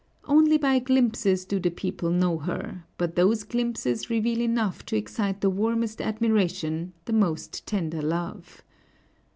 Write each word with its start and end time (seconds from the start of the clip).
Only 0.25 0.57
by 0.57 0.79
glimpses 0.79 1.45
do 1.45 1.59
the 1.59 1.69
people 1.69 2.09
know 2.09 2.39
her, 2.39 2.85
but 2.97 3.15
those 3.15 3.43
glimpses 3.43 4.09
reveal 4.09 4.41
enough 4.41 4.83
to 4.87 4.95
excite 4.97 5.41
the 5.41 5.49
warmest 5.51 6.01
admiration, 6.01 6.93
the 7.05 7.13
most 7.13 7.67
tender 7.67 8.01
love. 8.01 8.63